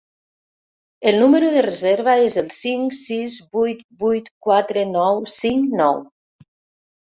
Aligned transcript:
El 1.09 1.17
número 1.23 1.51
de 1.55 1.61
reserva 1.65 2.15
és 2.29 2.37
cinc 2.55 2.95
sis 3.01 3.35
vuit 3.59 3.85
vuit 4.07 4.33
quatre 4.47 4.87
nou 4.95 5.23
cinc 5.35 5.71
nou. 5.83 6.03